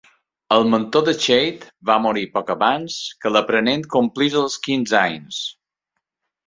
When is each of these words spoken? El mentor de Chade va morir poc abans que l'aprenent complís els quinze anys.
El 0.53 0.63
mentor 0.69 1.03
de 1.09 1.13
Chade 1.25 1.67
va 1.91 1.99
morir 2.07 2.25
poc 2.39 2.51
abans 2.55 2.99
que 3.25 3.33
l'aprenent 3.35 3.87
complís 3.99 4.43
els 4.45 4.61
quinze 4.67 5.01
anys. 5.07 5.49